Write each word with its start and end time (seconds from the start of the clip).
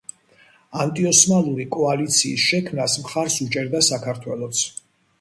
ანტიოსმალური 0.83 1.67
კოალიციის 1.77 2.49
შექმნას 2.49 2.99
მხარს 3.07 3.39
უჭერდა 3.49 3.87
საქართველოც. 3.93 4.69